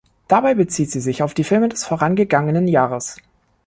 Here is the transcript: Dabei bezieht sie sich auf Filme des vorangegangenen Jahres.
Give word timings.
Dabei 0.27 0.55
bezieht 0.55 0.89
sie 0.89 0.99
sich 0.99 1.21
auf 1.21 1.33
Filme 1.35 1.69
des 1.69 1.83
vorangegangenen 1.85 2.67
Jahres. 2.67 3.17